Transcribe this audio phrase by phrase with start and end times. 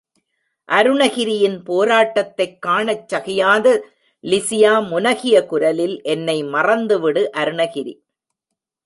[0.69, 3.65] அருணகிரியின் போராட்டத்தைக் காணச் சகியாத
[4.23, 7.93] லிஸியா முனகிய குரலில், என்னை மறந்து விடு அருணகிரி.